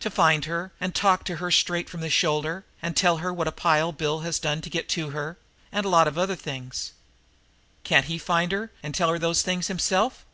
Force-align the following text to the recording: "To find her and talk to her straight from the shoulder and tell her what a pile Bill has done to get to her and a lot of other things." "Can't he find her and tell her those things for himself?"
"To 0.00 0.08
find 0.08 0.46
her 0.46 0.72
and 0.80 0.94
talk 0.94 1.24
to 1.24 1.36
her 1.36 1.50
straight 1.50 1.90
from 1.90 2.00
the 2.00 2.08
shoulder 2.08 2.64
and 2.80 2.96
tell 2.96 3.18
her 3.18 3.30
what 3.30 3.46
a 3.46 3.52
pile 3.52 3.92
Bill 3.92 4.20
has 4.20 4.38
done 4.38 4.62
to 4.62 4.70
get 4.70 4.88
to 4.88 5.10
her 5.10 5.36
and 5.70 5.84
a 5.84 5.90
lot 5.90 6.08
of 6.08 6.16
other 6.16 6.36
things." 6.36 6.92
"Can't 7.84 8.06
he 8.06 8.16
find 8.16 8.50
her 8.52 8.70
and 8.82 8.94
tell 8.94 9.10
her 9.10 9.18
those 9.18 9.42
things 9.42 9.66
for 9.66 9.74
himself?" 9.74 10.24